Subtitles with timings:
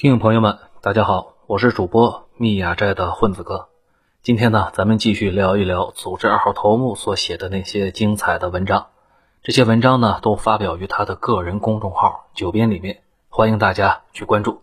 [0.00, 3.68] 听众朋友们，大家好，我是主播密雅斋的混子哥。
[4.22, 8.86] 今天呢，咱们继续聊一聊组织二号头目所写的那些精彩的文章。
[9.42, 14.62] 这些文章呢，都发表于他的个人公众号“九编”里面，欢迎大家去关注。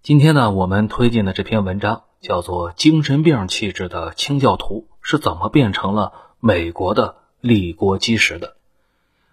[0.00, 8.48] 今天呢，我们推荐的这篇文章叫做《精神病气质的清教徒是怎么变成了美国的立国基石的》。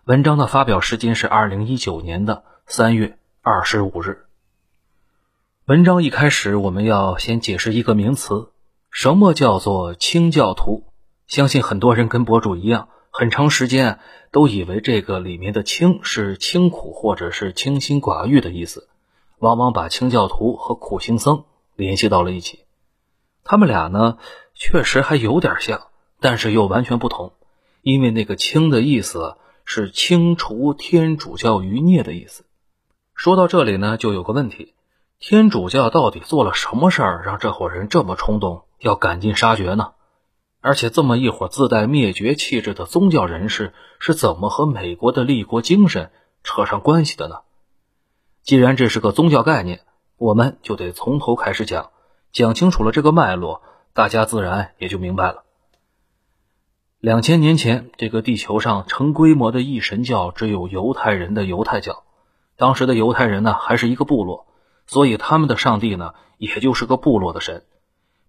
[0.04, 4.26] 文章的发表时间是二零一九年的三月二十五日。
[5.70, 8.50] 文章一开始，我们要先解释一个名词：
[8.90, 10.86] 什么叫做清教徒？
[11.28, 14.00] 相信很多人跟博主一样，很长时间
[14.32, 18.90] 都以为这个里面的“清”是清苦或者是清心寡欲的意思，
[19.38, 21.44] 往往把清教徒和苦行僧
[21.76, 22.62] 联系到了一起。
[23.44, 24.18] 他们俩呢，
[24.56, 25.90] 确实还有点像，
[26.20, 27.34] 但是又完全不同，
[27.84, 32.44] 因为那个“清”的意思是清除天主教余孽的意思。
[33.14, 34.74] 说到这里呢，就有个问题。
[35.20, 39.92] 天主教到底做了什么事儿，让这伙人这么冲动，要赶尽杀绝呢？
[40.62, 47.42] 而且这么一伙自带灭绝气质的宗教人士，是怎么和美国的立国精神扯上关系的呢？
[48.44, 49.82] 既然这是个宗教概念，
[50.16, 51.92] 我们就得从头开始讲，
[52.32, 53.62] 讲清楚了这个脉络，
[53.94, 55.44] 大家自然也就明白了。
[57.00, 62.04] 两千年前，这个地球上成规模的一神教只有犹太人的犹太教，
[62.56, 64.46] 当时的犹太人呢，还是一个部落。
[64.90, 67.64] 所以他们的上帝呢，也就是个部落的神，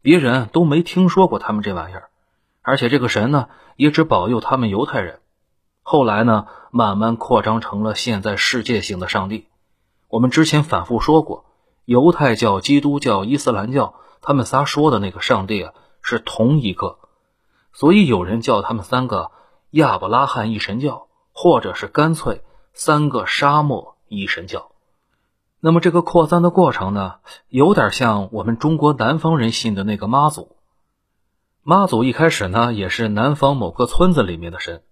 [0.02, 2.10] 别人都没听说过他们这玩意儿，
[2.60, 5.20] 而且这个神呢，也只保佑他们犹太人。
[5.80, 9.46] 后来呢，慢慢扩张成了现在世界性的上帝。
[10.08, 11.46] 我们之前反复说过，
[11.86, 16.98] 犹太教、基督教、伊斯兰教，他们仨说的那个上帝啊，是同一个。
[17.72, 19.30] 所以有人叫他们三个
[19.70, 22.42] 亚伯拉罕一神教，或者是干脆
[22.74, 24.69] 三个沙漠一神教。
[25.62, 27.16] 那么这个扩散的过程呢，
[27.48, 30.56] 有点像我们中国南方人信的那个妈祖。
[31.62, 34.82] 妈祖一开始呢，也是南方某个村子里面的神，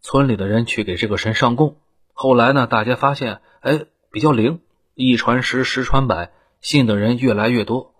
[0.00, 1.76] 村里的人去给这个神上供。
[2.12, 4.60] 后来呢，大家发现，哎，比较灵，
[4.94, 7.94] 一传十，十传百，信的人越来越多。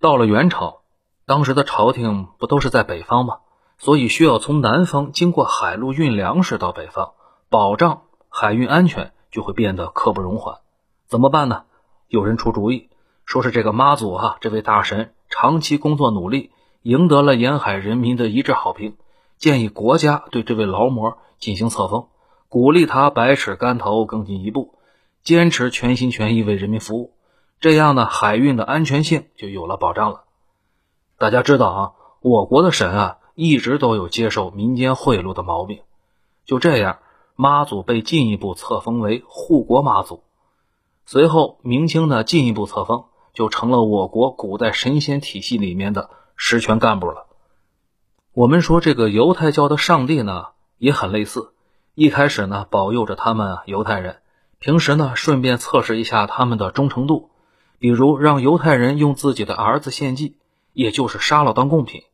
[0.00, 0.80] 到了元朝，
[1.26, 3.38] 当时的朝廷不都是在北方吗？
[3.78, 7.12] 所以需要从南方经过海路运粮食到北方，
[7.48, 10.58] 保障海运安全，就会变得刻不容缓。
[11.12, 11.64] 怎么办呢？
[12.08, 12.88] 有人出主意，
[13.26, 18.96] 说是这个妈祖哈，这位大神长期工作努力，赢得了沿海人民的一致好评，
[19.36, 22.06] 建议国家对这位劳模进行册封，
[22.48, 24.72] 鼓励他百尺竿头更进一步，
[25.22, 27.12] 坚持全心全意为人民服务，
[27.60, 30.24] 这样呢，海运的安全性就有了保障了。
[31.18, 31.92] 大家知道啊，
[32.22, 35.80] 我国的神啊，一直都有接受民间贿赂的毛病，
[36.46, 37.00] 就这样，
[37.36, 40.22] 妈祖被进一步册封为护国妈祖。
[41.04, 43.04] 随后，明清呢进一步册封，
[43.34, 47.26] 就成了我国古代神仙体系里面的实权干部了。
[48.32, 50.46] 我们说这个犹太教的上帝呢
[50.78, 51.52] 也很类似，
[51.94, 54.22] 一开始呢保佑着他们犹太人，
[54.58, 57.30] 平时呢顺便测试一下他们的忠诚度，
[57.78, 60.38] 比如让犹太人用自己的儿子献祭，
[60.72, 62.04] 也就是杀了当贡品。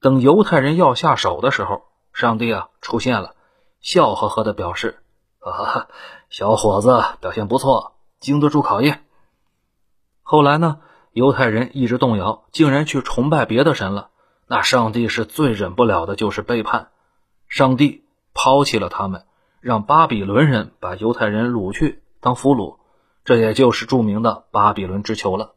[0.00, 1.82] 等犹太人要下手的时候，
[2.12, 3.36] 上帝啊出现了，
[3.80, 4.98] 笑呵呵的表示
[5.38, 5.86] ：“啊，
[6.28, 7.92] 小伙子表现不错。”
[8.22, 9.02] 经得住考验。
[10.22, 10.78] 后来呢，
[11.12, 14.08] 犹太人一直动摇，竟然去崇拜别的神了。
[14.46, 16.88] 那上帝是最忍不了的，就是背叛。
[17.48, 19.24] 上帝抛弃了他们，
[19.60, 22.76] 让巴比伦人把犹太人掳去当俘虏，
[23.24, 25.52] 这也就是著名的巴比伦之囚了。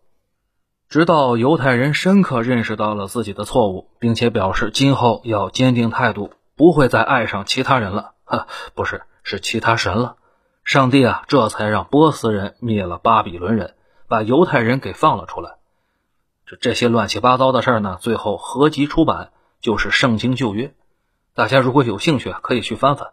[0.90, 8.14] 直到犹太人深刻认识到了自己的错误，并且表示今后要坚定态度，不会再爱上其他人了。
[8.24, 10.18] 哈，不是，是其他神了。
[10.66, 13.76] 上帝啊，这才让波斯人灭了巴比伦人，
[14.08, 15.58] 把犹太人给放了出来。
[16.48, 19.30] 这这些乱七八糟的事儿呢，最后合集出版
[19.62, 20.68] 就是《圣经旧约》。
[21.36, 23.10] 大家如果有兴趣，可以去翻翻。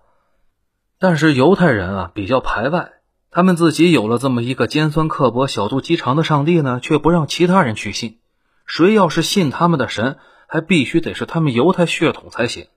[0.98, 2.92] 但是犹太人啊比较排外，
[3.30, 8.19] 他们自己有了这么一个尖酸刻薄、小肚鸡肠的上帝呢，却不让其他人去信。
[8.64, 10.16] 谁要是信他们的神，
[10.46, 12.69] 还必须得是他们犹太血统才行。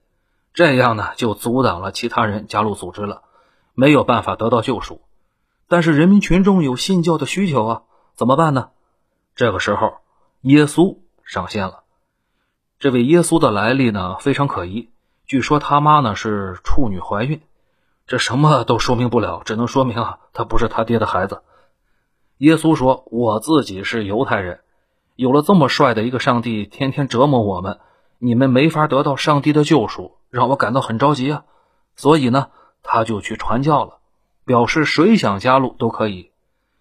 [0.52, 3.22] 这样呢，就阻挡了其他人加入组织了。
[3.78, 5.02] 没有办法得到救赎，
[5.68, 7.82] 但是人民群众有信教的需求啊，
[8.14, 8.70] 怎么办呢？
[9.34, 9.98] 这个时候，
[10.40, 11.82] 耶稣上线了。
[12.78, 14.88] 这位耶稣的来历呢非常可疑，
[15.26, 17.42] 据说他妈呢是处女怀孕，
[18.06, 21.42] 这什么都说明不了，只能说明啊他不是他爹的孩子。
[22.38, 24.60] 耶稣说：“我自己是犹太人，
[25.16, 27.78] 有了这么帅的一个上帝，天天折磨我们，
[28.18, 31.44] 你们没法得到上帝的救赎，让我感到很着急啊。
[31.94, 32.48] 所以呢。”
[32.86, 33.98] 他就去传教了，
[34.44, 36.30] 表示谁想加入都可以。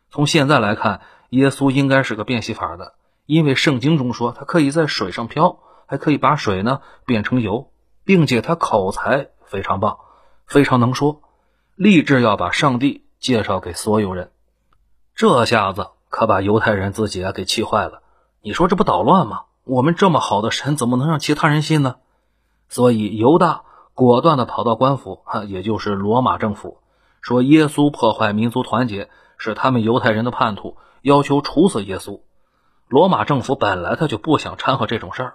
[0.10, 2.94] 从现在来看，耶稣应该是个变戏法的，
[3.26, 7.72] 因为圣经中说他可以在水上漂，还可以把水呢变成油，
[8.06, 9.98] 并且他口才非常棒，
[10.46, 11.22] 非常能说，
[11.76, 14.32] 立志要把上帝介绍给所有人。
[15.16, 18.02] 这下子可把犹太人自己啊给气坏了。
[18.42, 19.46] 你说这不捣乱吗？
[19.64, 21.96] 我们这么好的神，怎么能让其他人信呢？
[22.70, 23.64] 所以犹大
[23.96, 26.80] 果断地跑到官府，哈，也就是罗马政府，
[27.22, 32.20] 说耶稣破坏民族团结，是他们犹太人的叛徒，要求处死耶稣。
[32.90, 35.34] 罗马政府本来他就不想掺和这种事儿，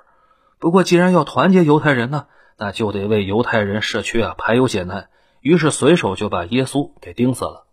[0.59, 2.27] 不过既然要团结犹太人呢，
[2.59, 5.09] 那就得为犹太人社区啊排忧解难，
[5.41, 7.65] 于是随手就把耶稣给钉死了。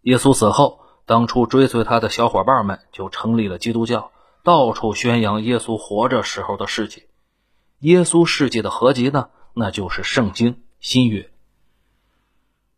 [0.00, 4.10] 耶稣死后，当初追随他的小伙伴们就成立了基督教。
[4.42, 7.04] 到处宣扬耶稣活着时候的事迹，
[7.80, 11.30] 耶稣事迹的合集呢，那就是圣经新约。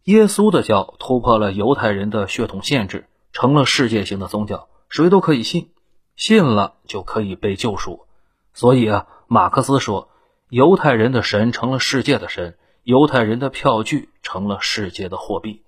[0.05, 5.71] 耶稣的教突破了犹太人的血统限制，成了世界性的宗教，谁都可以信，
[6.17, 8.07] 信了就可以被救赎。
[8.53, 10.09] 所以啊，马克思说，
[10.49, 15.63] 犹太人的神成了世界的神，犹太人的票据成了世界的货币。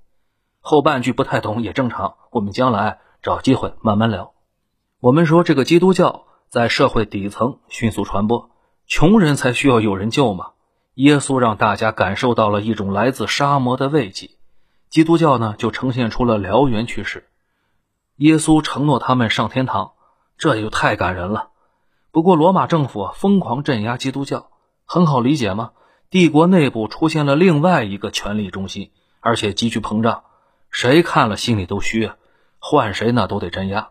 [0.61, 4.33] 后半句不太懂也正常，我们将来找机会慢慢聊。
[4.99, 8.51] 我们说这个基督教在社会底层迅速传播，
[8.87, 10.54] 穷人才需要有人救嘛。
[10.95, 14.31] 耶稣让大家感受到了一种来自沙漠的慰藉，
[14.89, 17.29] 基督教呢就呈现出了燎原趋势。
[18.17, 19.93] 耶稣承诺他们上天堂，
[20.39, 21.49] 这也就太感人了。
[22.13, 24.51] 不过罗马政府疯狂镇压基督教，
[24.85, 25.73] 很好理解吗？
[26.11, 30.23] 帝国内部出现了另外一个权力中心，而且急剧膨胀，
[30.71, 32.17] 谁看了心里都虚啊，
[32.61, 33.89] 换谁呢都得镇压。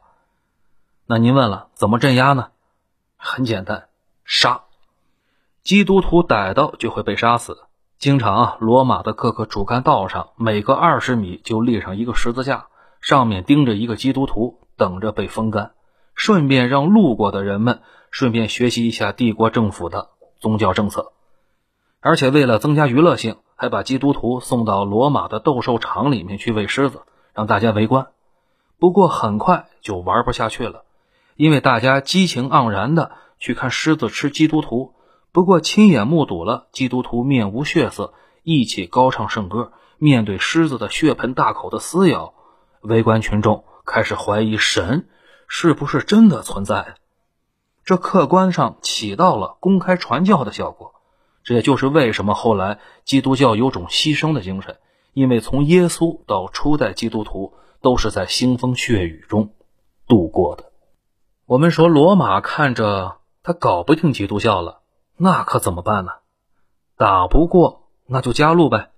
[1.05, 2.51] 那您问了怎么镇压呢？
[3.17, 3.89] 很简单，
[4.23, 4.63] 杀
[5.63, 7.57] 基督徒逮到就会被杀死。
[7.97, 12.67] 经常啊，罗马的各个主干道上，每隔二十米就立上一个十字架，
[12.99, 15.71] 上面钉着一个基督徒，等着被风干。
[16.15, 17.79] 顺便让路过的人们
[18.11, 20.09] 顺便学习一下帝国政府的
[20.41, 21.13] 宗教政策。
[22.01, 28.07] 而且为了增加娱乐性，还把基督徒送到罗马的斗兽场里面去喂狮子，让大家围观。
[28.79, 30.83] 不过很快就玩不下去了。
[31.37, 34.93] 因为大家激情盎然的去看狮子吃基督徒，
[35.33, 38.13] 不过亲眼目睹了基督徒面无血色，
[38.43, 42.35] 一起高唱圣歌，面对狮子的血盆大口的撕咬，
[42.81, 45.09] 围观群众开始怀疑神
[45.47, 46.97] 是不是真的存在。
[47.83, 50.93] 这客观上起到了公开传教的效果，
[51.43, 54.77] 这也就是为什么后来基督教有种牺牲的精神，
[55.13, 59.55] 因为从耶稣到初代基督徒都是在腥风血雨中
[60.07, 60.71] 度过的。
[61.47, 64.82] 我们说罗马看着他搞不定基督教了，
[65.17, 66.11] 那可怎么办呢？
[66.97, 68.91] 打不过那就加入呗。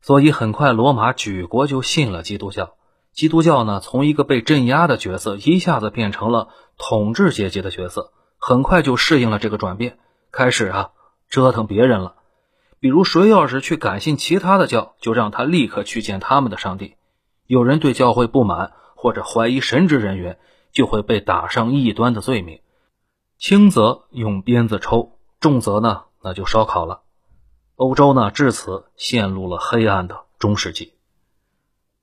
[0.00, 2.74] 所以很快罗马举国就信了基督教。
[3.12, 9.98] 基督教呢，从一个被镇压的角色一下子变成了统治阶级的角色，很快就适应了这个转变，
[10.30, 10.90] 开始啊
[11.28, 12.16] 折腾别人了。
[12.78, 16.96] 比如谁要是去感信其他的教，就让他立刻去见他们的上帝。
[17.46, 20.38] 有人对教会不满或者怀疑神职人员。
[20.72, 22.60] 就会被打上异端的罪名，
[23.38, 27.02] 轻则用鞭子抽，重则呢那就烧烤了。
[27.76, 30.94] 欧洲呢至此陷入了黑暗的中世纪。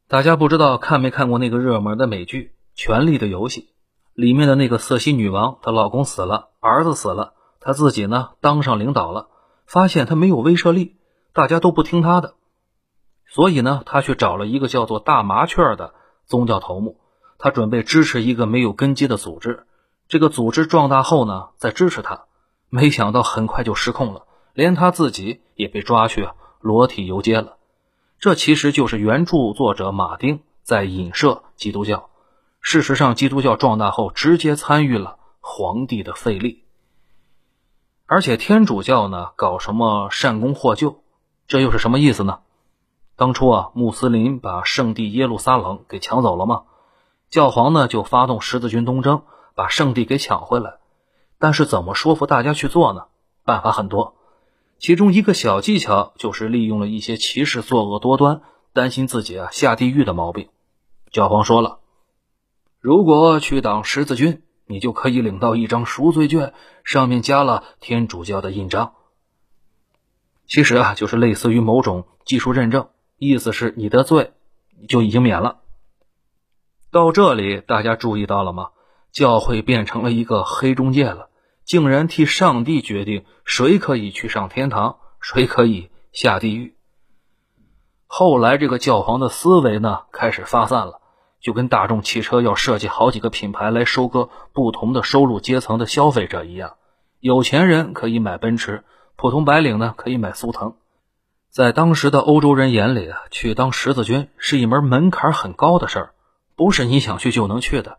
[0.08, 3.62] 大家不知道看没看过那个热门的美剧《权力的游戏》，
[4.14, 9.30] 里面的那个瑟西女王，她老公死了，儿子死了，她自己呢当上领导了，
[9.66, 10.98] 发现她没有威慑力，
[11.34, 12.36] 大家都不听她的，
[13.28, 17.00] 所以呢她去找了一个叫做大麻雀的宗教头目。
[17.40, 19.66] 他准备支持一个没有根基的组织，
[20.08, 22.26] 这个组织壮大后呢，再支持他。
[22.76, 24.26] 没想到很快就失控了，
[24.56, 26.28] 连他自己也被抓去
[26.60, 27.58] 裸体游街了。
[28.18, 32.10] 这其实就是原著作者马丁在影射基督教。
[32.62, 36.64] 事实上，基督教壮大后直接参与了皇帝的废立，
[38.08, 41.04] 而且天主教呢搞什么善功获救，
[41.46, 42.40] 这又是什么意思呢？
[43.16, 46.64] 当初啊，穆斯林把圣地耶路撒冷给抢走了吗？
[47.30, 49.22] 教皇呢就发动十字军东征，
[49.54, 50.80] 把圣地给抢回来。
[51.44, 53.08] 但是怎么说服大家去做呢？
[53.44, 54.16] 办法很多，
[54.80, 60.48] 其中一个小技巧就是利用了一些骑士作恶多端、担心自己啊下地狱的毛病。
[61.12, 61.80] 教皇说了，
[62.80, 66.54] 如果去挡十字军，你就可以领到一张赎罪券，
[66.86, 68.94] 上面加了天主教的印章。
[70.48, 74.32] 其实啊，就是类似于某种技术认证，意思是你的罪
[74.88, 75.58] 就已经免了。
[76.90, 78.70] 到这里，大家注意到了吗？
[79.12, 81.30] 教会变成了一个黑中介了，
[81.66, 86.76] 竟然替上帝决定谁可以去上天堂，谁可以下地狱。
[88.06, 91.02] 后来，这个教皇的思维呢开始发散了，
[91.42, 96.76] 就跟大众汽车要设计好几个品牌来收割不同的收入阶层的消费者一样。
[97.20, 98.84] 有钱人可以买奔驰，
[99.16, 100.76] 普通白领呢可以买速腾。
[101.50, 106.14] 在当时的欧洲人眼里啊，去当十字军是一门门槛很高的事儿，
[106.56, 107.98] 不是你想去就能去的。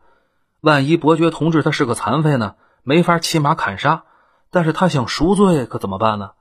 [0.60, 4.04] 万一伯爵同志他是个残废呢，没法骑马砍杀，
[4.50, 6.32] 但是他想赎罪可怎么办呢？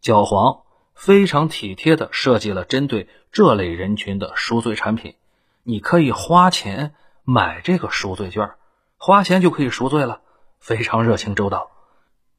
[0.00, 0.62] 教皇
[0.94, 5.16] 非常体贴地设计了针对这类人群的赎罪产品，
[5.62, 8.52] 你可以花钱买这个赎罪券，
[8.96, 10.20] 花钱就可以赎罪了，
[10.60, 11.70] 非常热情周到。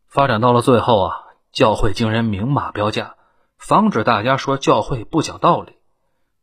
[0.08, 3.16] 发展到了最后啊，教会竟然明码标价。
[3.58, 5.78] 防止大家说教会不讲道理，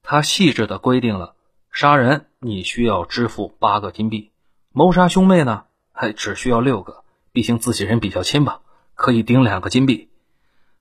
[0.03, 1.35] 他细致的规定了：
[1.71, 4.33] 杀人你需要支付八个金币，
[4.73, 5.65] 谋杀兄妹呢
[6.01, 8.63] 还只需要六个，毕竟自己人比较亲吧，
[8.95, 10.09] 可以顶两个金币。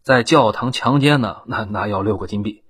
[0.01, 2.63] 在教堂强奸呢，那那要六个金币。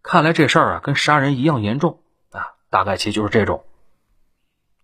[0.00, 1.98] 看来这事儿啊跟杀人一样严重
[2.30, 3.64] 啊，大概其就是这种。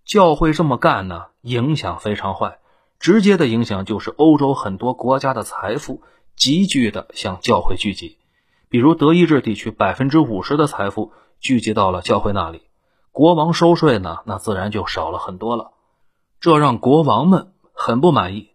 [0.04, 2.58] 教会这么干呢，影响非常坏，
[2.98, 6.02] 直接的影响就是欧洲很多国家的财富。
[6.34, 8.18] 急剧的向教会聚集，
[8.68, 12.62] 比如德意志地区百分之五十的财富聚集到了教会那里，
[13.12, 15.70] 国王收税呢，那自然就少了很多了，
[16.40, 18.50] 这让国王们很不满意。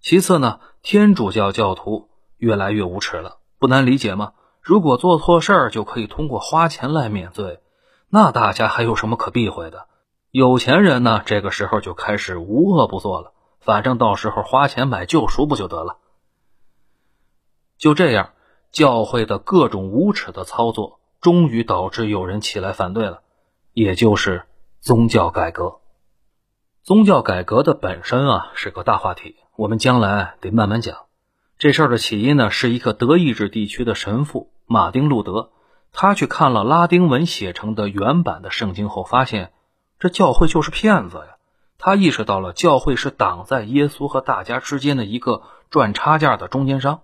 [0.00, 4.34] 其次呢，天主教教徒越来越无耻了，不难理解吗？
[4.60, 7.60] 如果做错事儿就可以通过花钱来免罪，
[8.08, 9.86] 那大家还有什么可避讳的？
[10.30, 15.98] 有钱人呢，这个时候就开始无恶不作了，反正到时候花钱买救赎不就得了？
[17.78, 18.30] 就这样，
[18.70, 23.22] 教会的各种无耻的操作，终于导致有人起来反对了，
[23.72, 24.44] 也就是
[24.80, 25.80] 宗教改革。
[26.84, 31.06] 宗教改革的本身啊是个大话题，我们将来得慢慢讲。
[31.56, 35.48] 这事儿的起因呢，是一个德意志地区的神父马丁路德，
[35.94, 39.54] 他去看了拉丁文写成的原版的圣经后，发现
[39.98, 41.36] 这教会就是骗子呀。
[41.78, 47.00] 他意识到了教会是挡在耶稣和大家之间的一个赚差价的中间商。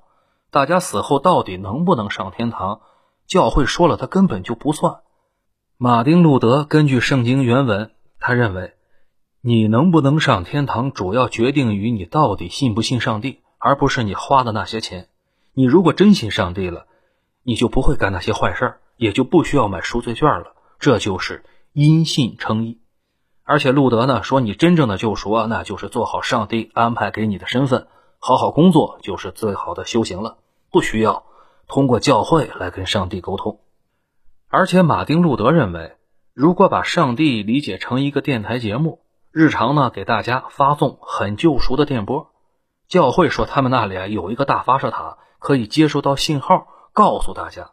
[0.50, 2.82] 大家死后到底能不能上天堂？
[3.26, 4.98] 教会说了，他根本就不算。
[5.78, 8.74] 马丁路德根据圣经原文，他认为，
[9.42, 15.08] 你能不能上天堂，主要决定于你到底信不信上帝，而不是你花的那些钱。
[15.54, 16.84] 你如果真信上帝了，
[17.42, 20.52] 你就不会干那些坏事儿，也就不需要买赎罪券了。
[20.78, 21.42] 这就是
[21.72, 22.80] 因信称义。
[23.42, 27.86] 而且路德呢说，你真正的救赎啊，那就是做好上帝安排给你的身份。
[28.18, 30.36] 好好工作就是最好的修行了，
[30.70, 31.24] 不需要
[31.66, 33.60] 通过教会来跟上帝沟通。
[34.48, 35.96] 而且，马丁路德认为，
[36.34, 39.00] 如果把上帝理解成一个电台节目，
[39.32, 42.30] 日常呢给大家发送很救赎的电波，
[42.88, 47.70] 教会说他们那里有一个大发射塔，可以接收到信号，告诉大家。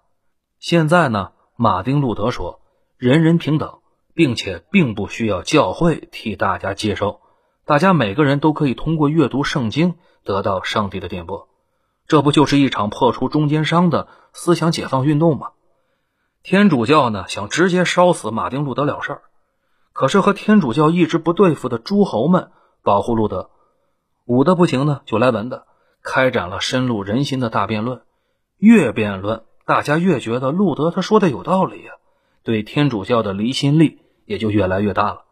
[0.59, 2.61] 现在呢，马丁路德说，
[2.97, 3.79] 人人平等，
[4.13, 7.21] 并且并不需要教会替大家接收，
[7.65, 9.95] 大家每个人都可以通过阅读圣经。
[10.23, 11.47] 得到上帝的电波，
[12.05, 15.51] 这不就是一场破除中间商的思想解放运动吗？
[16.43, 19.21] 天主教呢想直接烧死马丁路德了事儿，
[19.97, 22.51] 可是和天主教一直不对付的诸侯们
[22.83, 23.49] 保护路德，
[24.25, 25.65] 武的不行呢就来文的，
[26.03, 28.03] 开展了深入人心的大辩论。
[28.57, 31.93] 越辩论，大家越觉得路德他说的有道理呀，
[32.43, 35.23] 对天主教的离心力也就越来越大了。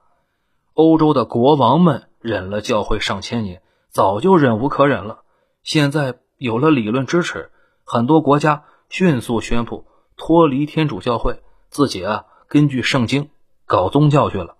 [0.74, 3.62] 欧洲的国王们忍了教会上千年。
[3.91, 5.19] 早就忍无可忍了，
[5.62, 7.51] 现在有了理论支持，
[7.86, 9.86] 很多国家迅速宣布
[10.17, 13.29] 脱离天主教会，自己啊根据圣经
[13.65, 14.55] 搞宗教去了。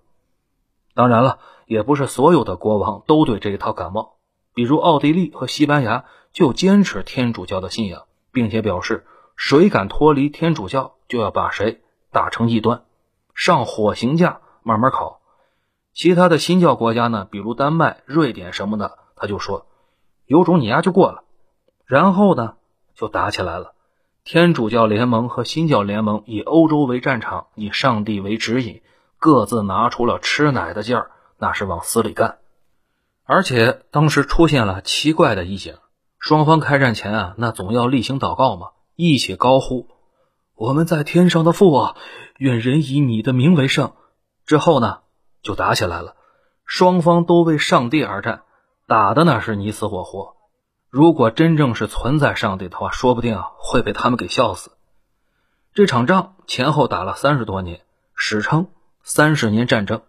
[0.96, 1.38] 当然了，
[1.68, 4.16] 也不是所有的国王都对这一套感冒，
[4.56, 12.84] 比如奥地利和西班牙就坚持天主教的信仰，并且表示谁敢脱离天主教，就要把谁打成异端，
[13.36, 15.20] 上火刑架慢慢烤。
[15.94, 18.98] 其他的新教国家呢，比如丹麦、瑞典什么的。
[19.18, 19.66] 他就说
[20.28, 21.24] ：“有种你丫就过了。”
[21.88, 22.56] 然后呢，
[22.96, 23.74] 就打起来了。
[24.26, 28.82] 天主教联盟和新教联盟以欧洲为战场，以上帝为指引，
[29.26, 32.38] 各自拿出了吃奶的劲儿，那是往死里干。
[33.24, 35.80] 而且当时出现了奇怪的意境：
[36.20, 39.88] 双方开战前啊，那总要例行祷告嘛，一起高呼
[40.54, 41.96] ：“我们在天上的父啊，
[42.38, 43.94] 愿人以你的名为圣。”
[44.46, 45.00] 之后呢，
[45.42, 46.16] 就打起来了。
[46.64, 48.44] 双方都为上帝而战。
[48.86, 50.36] 打的那是你死我活，
[50.92, 54.70] 如果真正是存在上帝的话，说不定啊会被他们给笑死。
[55.74, 57.82] 这场仗前后打了三十多年，
[58.14, 58.68] 史称
[59.08, 60.02] 三十年战争，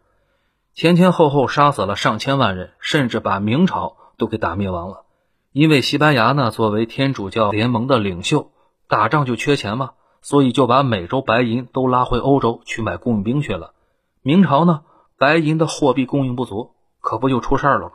[0.72, 5.04] 前前后后杀死了上千万人，甚至把明朝都给打灭亡了。
[5.52, 8.52] 因为西班牙呢作为天主教联盟的领袖，
[8.88, 9.90] 打仗就缺钱嘛，
[10.22, 13.74] 所以就把美洲白银都拉回欧洲去买雇佣兵去了。
[14.22, 14.80] 明朝呢，
[15.18, 16.72] 白银的货币供应不足，
[17.02, 17.92] 可不就出事儿了吗？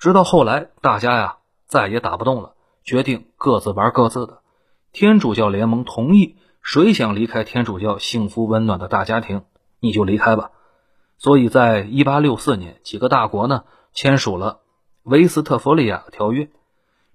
[0.00, 4.40] 直到后来，大家呀再也打不动了，决定各自玩各自的。
[4.90, 9.44] 天主教联盟同意，谁想离开天主教幸福温暖的大家庭，
[9.82, 10.52] 你就离开吧。
[11.18, 14.60] 所以在一八六四年，几个大国呢签署了
[15.02, 16.48] 维斯特弗利亚条约。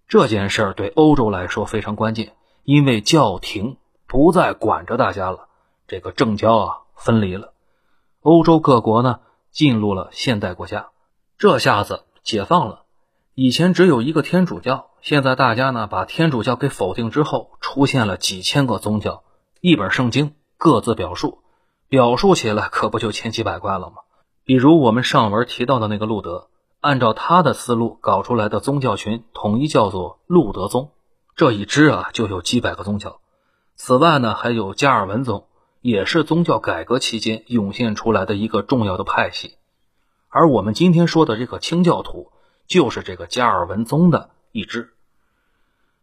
[0.08, 5.48] 这件事儿对欧洲来说非常关键，因为教廷不再管着大家了，
[5.88, 7.54] 这个政教啊分离了。
[8.22, 9.22] 欧洲各国呢
[9.52, 10.90] 进入了现代国家，
[11.38, 12.04] 这下子。
[12.24, 12.82] 解放了，
[13.36, 19.24] 以前只有一个天主教，现在大家呢把天主教给否定之后，出现了几千个宗教，
[19.62, 21.40] 一本圣经各自表述，
[21.90, 23.98] 表述起来可不就千奇百怪了吗？
[24.44, 26.50] 比如我们上文提到的那个路德，
[26.82, 30.92] 按照他的思路搞出来的宗教群，统一叫做路德宗，
[31.36, 33.20] 这一支啊就有几百个宗教。
[33.76, 35.46] 此外呢，还有加尔文宗，
[35.82, 39.56] 也是宗教改革期间涌现出来的一个重要的派系。
[40.30, 42.32] 而我们今天说的这个清教徒，
[42.68, 44.94] 就是这个加尔文宗的一支。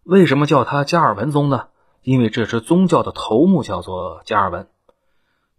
[0.03, 1.69] 为什么叫他加尔文宗呢？
[2.03, 4.69] 因为这支宗教的头目叫做加尔文，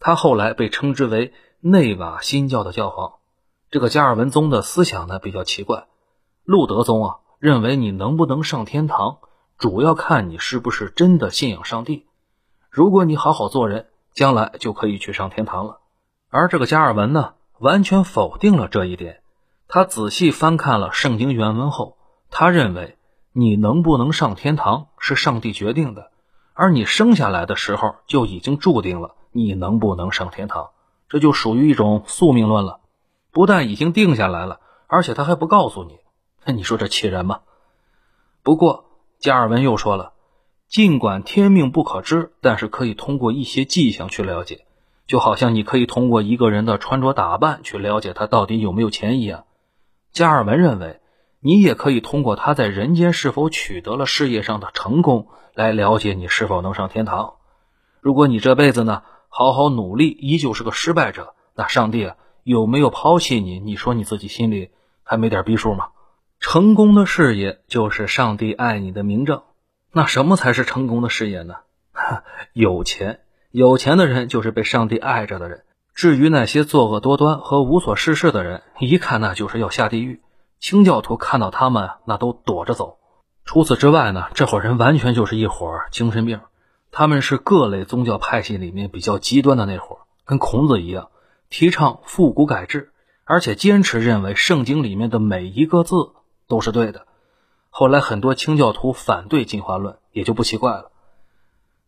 [0.05, 3.13] 他后来被称之为内瓦新教的教皇。
[3.71, 5.87] 这个加尔文宗的思想呢比较奇怪，
[6.43, 9.17] 路德宗啊认为你能不能上天堂，
[9.57, 12.05] 主要看你是不是真的信仰上帝。
[12.69, 15.79] 如果你好好做人，将来就可以去上天堂了。
[16.29, 17.33] 而这个加尔文呢？
[17.57, 19.21] 完全否定了这一点。
[19.67, 21.97] 他仔细翻看了圣经原文后，
[22.29, 22.99] 他认为
[23.33, 26.11] 你能不能上天堂是上帝决定的，
[26.55, 30.69] 而你生下来的时候就已经注定了你能不能上天堂，
[31.09, 32.79] 这就属于一种宿命论了。
[33.31, 35.99] 不但已经定下来了，而且他还不告诉你，
[36.45, 37.41] 那你说这气人吗？
[38.41, 38.85] 不过
[39.19, 40.13] 加尔文又说了，
[40.69, 44.65] 尽管天命不可知，但是可以通过一些迹象去了解。
[45.07, 49.43] 就好像你可以通过一个人的穿着打扮去了解他到底有没有钱一样，
[50.13, 51.01] 加尔文认为，
[51.41, 57.35] 你也可以通过他在人间是否取得了事业上的成功来了解你是否能上天堂。
[58.01, 63.59] 如果你这辈子呢好好努力，依旧是个失败者，那上帝啊有没有抛弃你？
[63.59, 64.69] 你说你自己心里
[65.03, 65.87] 还没点逼数吗？
[66.39, 69.41] 成功的事业就是上帝爱你的明证。
[69.91, 71.55] 那什么才是成功的事业呢？
[72.53, 73.21] 有钱。
[73.51, 75.63] 有钱的人就是被上帝爱着的人。
[75.93, 80.21] 至于那些作恶多端和无所事事的人，一看那就是要下地狱。
[80.59, 82.97] 清教徒看到他们，那都躲着走。
[83.45, 86.41] 除此之外呢，这伙人完全就是一伙精神病。
[86.91, 91.09] 他们是各类宗教派系里面比较极端的那伙，跟孔子一样，
[91.49, 92.91] 提倡复古改制，
[93.23, 95.95] 而且坚持认为圣经里面的每一个字
[96.47, 97.05] 都是对的。
[97.69, 100.91] 后来很多清教徒反对进化论，也就不奇怪了。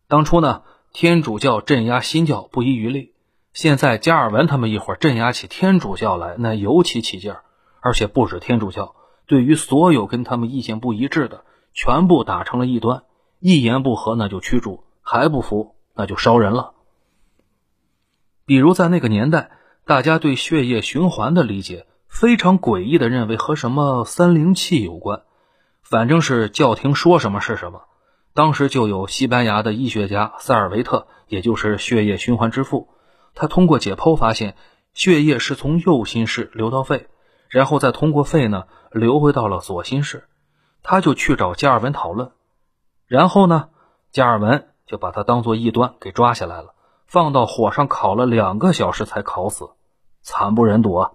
[0.06, 0.62] 当初呢。
[0.90, 3.12] 天主教镇压新教不遗余力，
[3.52, 7.44] 现在加尔文他们一伙镇压起天主教来，那尤其起劲儿。
[7.80, 11.44] 而且不止天主教，对于所有跟他们意见不一致的，
[11.78, 13.04] 全部打成了异端，
[13.38, 16.72] 一言不合那就驱逐，还不服那就烧人了。
[18.44, 19.52] 比如在那个年代，
[19.84, 25.22] 大家对血液循环的理解非常诡异的认为和什么三灵气有关，
[25.84, 27.82] 反正是教廷说什么是什么。
[28.34, 32.88] 当时就有西班牙的医学家塞尔维特，也就是血液循环之父。
[33.36, 34.56] 他通过解剖发现，
[34.94, 37.06] 血液是从右心室流到肺，
[37.48, 40.24] 然后再通过肺呢流回到了左心室。
[40.82, 42.32] 他就去找加尔文讨论，
[43.06, 43.68] 然后呢，
[44.10, 46.74] 加尔文就把他当做异端给抓下来了，
[47.06, 49.70] 放到火上烤了两个小时才烤死，
[50.22, 51.12] 惨不忍睹啊！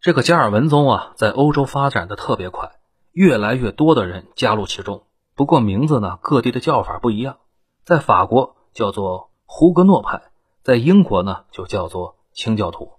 [0.00, 2.72] 这个加尔文宗啊，在欧洲发展的特别快，
[3.12, 5.02] 越来越多的人加入其中。
[5.34, 7.36] 不过名字呢，各地的叫法不一样，
[7.84, 10.22] 在法国叫做胡格诺派，
[10.62, 12.92] 在英国呢就叫做清教徒。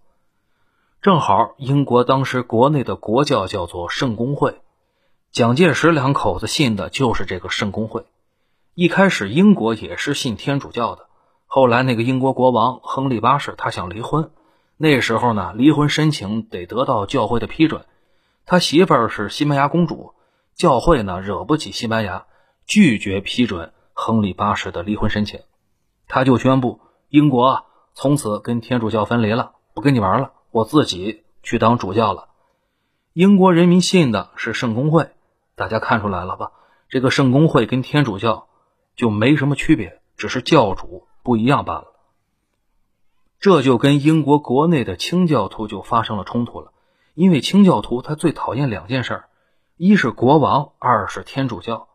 [1.02, 4.62] 正好英国当时国内的国教叫做圣公会，
[5.32, 8.06] 蒋介石两口子信的就是这个圣公会。
[8.74, 11.08] 一开始英国也是信天主教的，
[11.46, 14.32] 后来那个英国国王亨利八世他想离婚，
[14.76, 17.86] 那时候呢离婚申请得得到教会的批准，
[18.46, 20.14] 他媳妇儿是西班牙公主，
[20.54, 22.26] 教会呢惹不起西班牙。
[22.68, 25.40] 拒绝批准亨利八世的离婚申请，
[26.08, 27.64] 他就宣布英国啊
[27.94, 32.28] 从此跟天主教分离了，不跟你玩了，我自己去当主教了。
[33.14, 35.10] 英国人民信的是圣公会，
[35.62, 36.54] 大家看出来了吧？
[36.90, 38.48] 这个圣公会跟天主教
[38.96, 41.94] 就没什么区别，只是教主不一样罢了。
[43.40, 46.72] 这就跟英国国内的清教徒就发生了冲突了，
[47.14, 49.26] 因为清教徒他最讨厌两件事，
[49.78, 51.88] 一是国王，二是天主教。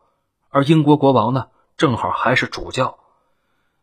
[0.47, 2.99] 而英国国王呢，正好还是主教，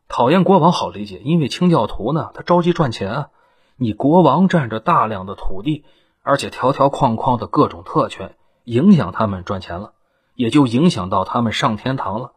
[0.09, 3.29] 讨厌国王好理解，因为清教徒呢，他着急赚钱啊。
[3.77, 5.85] 你国王占着大量的土地，
[6.23, 9.93] 而且条条框框的各种特权，影响他们赚钱了，
[10.35, 12.33] 也就影响到他们上天堂了。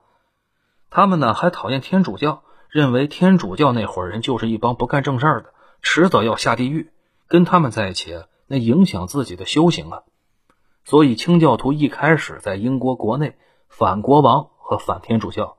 [0.90, 6.92] 他们呢还讨厌天主教，认为天主教那伙人就是一帮不干正事儿的，迟早要下地狱。
[7.28, 10.04] 跟他们在一起，那影响自己的修行啊。
[10.86, 13.38] 所以清教徒一开始在英国国内
[13.68, 15.58] 反国王和反天主教，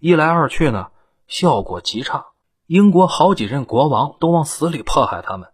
[0.00, 0.88] 一来二去呢，
[1.28, 2.26] 效果极差。
[2.66, 5.50] 英国好几任国王都往死里迫害他们，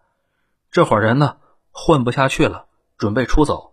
[0.71, 1.37] 这伙人呢
[1.71, 2.65] 混不下去了，
[2.97, 3.72] 准备出走。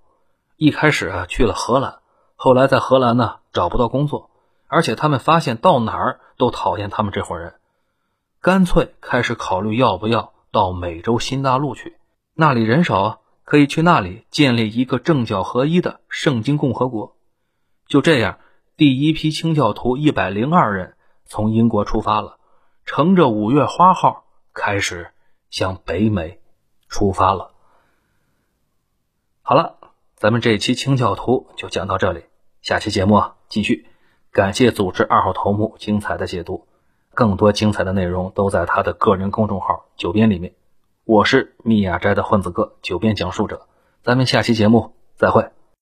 [0.60, 2.00] 一开始啊去了荷兰，
[2.36, 4.30] 后来在荷兰呢找不到工作。
[4.68, 7.56] 而且他们发现到哪儿都讨厌他们这伙人，
[8.42, 11.98] 干脆开始考虑要不要到美洲新大陆去，
[12.34, 17.16] 那里人少啊，可以去那里建立一个政教合一的圣经共和国。
[17.88, 18.40] 就这样，
[18.76, 22.38] 第一批清教徒一百零二人从英国出发了，
[22.86, 25.12] 乘着五月花号开始
[25.50, 26.42] 向北美
[26.90, 27.54] 出发了。
[29.42, 29.78] 好了，
[30.20, 32.26] 咱们这期清教徒就讲到这里，
[32.62, 33.88] 下期节目啊继续。
[34.34, 36.68] 感谢组织二号头目精彩的解读，
[37.14, 40.56] 更多精彩的内容都在他的个人公众号“九编”里面。
[41.06, 43.68] 我是密雅斋的混子哥，九编讲述者，
[44.04, 45.52] 咱们下期节目再会。